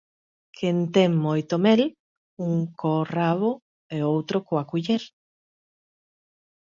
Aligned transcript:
Quen 0.57 0.77
ten 0.95 1.11
moito 1.25 1.55
mel, 1.65 1.81
un 2.47 2.53
co 2.79 2.93
rabo 3.17 3.51
e 3.95 3.97
outro 4.15 4.37
coa 4.47 4.67
culler 4.71 5.03